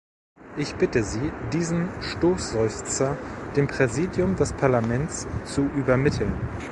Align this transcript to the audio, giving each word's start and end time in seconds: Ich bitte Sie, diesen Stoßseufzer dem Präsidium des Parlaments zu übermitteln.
Ich 0.57 0.73
bitte 0.73 1.03
Sie, 1.03 1.31
diesen 1.53 1.87
Stoßseufzer 2.01 3.17
dem 3.55 3.67
Präsidium 3.67 4.35
des 4.35 4.51
Parlaments 4.53 5.27
zu 5.45 5.61
übermitteln. 5.77 6.33